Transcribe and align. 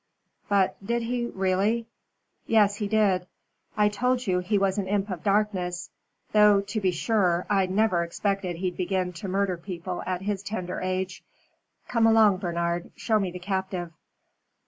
"But 0.49 0.83
did 0.83 1.03
he 1.03 1.27
really" 1.27 1.85
"Yes, 2.47 2.77
he 2.77 2.87
did. 2.87 3.27
I 3.77 3.87
told 3.87 4.25
you 4.25 4.39
he 4.39 4.57
was 4.57 4.79
an 4.79 4.87
imp 4.87 5.11
of 5.11 5.23
darkness, 5.23 5.91
though, 6.31 6.59
to 6.61 6.81
be 6.81 6.89
sure, 6.89 7.45
I 7.51 7.67
never 7.67 8.01
expected 8.01 8.55
he'd 8.55 8.75
begin 8.77 9.13
to 9.13 9.27
murder 9.27 9.57
people 9.57 10.01
at 10.07 10.23
his 10.23 10.41
tender 10.41 10.81
age. 10.81 11.21
Come 11.87 12.07
along, 12.07 12.37
Bernard, 12.37 12.89
show 12.95 13.19
me 13.19 13.29
the 13.29 13.37
captive." 13.37 13.93